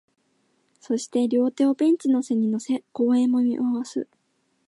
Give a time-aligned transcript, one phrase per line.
[0.79, 4.07] そして、両手をベンチの背に乗せ、公園を見回す